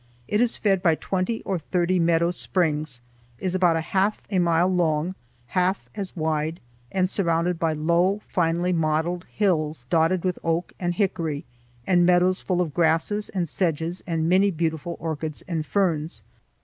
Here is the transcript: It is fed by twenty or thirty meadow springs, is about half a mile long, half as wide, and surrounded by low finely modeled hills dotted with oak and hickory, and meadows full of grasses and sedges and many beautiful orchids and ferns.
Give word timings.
It 0.27 0.41
is 0.41 0.57
fed 0.57 0.81
by 0.81 0.95
twenty 0.95 1.43
or 1.43 1.59
thirty 1.59 1.99
meadow 1.99 2.31
springs, 2.31 3.01
is 3.37 3.53
about 3.53 3.79
half 3.83 4.19
a 4.31 4.39
mile 4.39 4.67
long, 4.67 5.13
half 5.49 5.87
as 5.93 6.15
wide, 6.15 6.59
and 6.91 7.07
surrounded 7.07 7.59
by 7.59 7.73
low 7.73 8.21
finely 8.27 8.73
modeled 8.73 9.27
hills 9.31 9.85
dotted 9.91 10.23
with 10.23 10.39
oak 10.43 10.73
and 10.79 10.95
hickory, 10.95 11.45
and 11.85 12.03
meadows 12.03 12.41
full 12.41 12.61
of 12.61 12.73
grasses 12.73 13.29
and 13.29 13.47
sedges 13.47 14.01
and 14.07 14.27
many 14.27 14.49
beautiful 14.49 14.97
orchids 14.99 15.43
and 15.47 15.67
ferns. 15.67 16.23